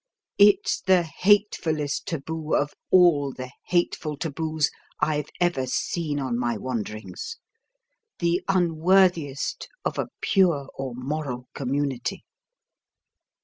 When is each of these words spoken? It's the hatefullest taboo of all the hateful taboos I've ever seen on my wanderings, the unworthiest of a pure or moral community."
It's 0.39 0.81
the 0.81 1.03
hatefullest 1.03 2.05
taboo 2.07 2.55
of 2.55 2.73
all 2.89 3.31
the 3.31 3.51
hateful 3.67 4.17
taboos 4.17 4.71
I've 4.99 5.29
ever 5.39 5.67
seen 5.67 6.19
on 6.19 6.39
my 6.39 6.57
wanderings, 6.57 7.37
the 8.17 8.43
unworthiest 8.47 9.69
of 9.85 9.99
a 9.99 10.07
pure 10.19 10.69
or 10.73 10.95
moral 10.95 11.49
community." 11.53 12.25